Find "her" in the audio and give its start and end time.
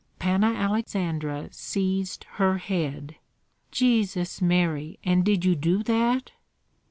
2.37-2.57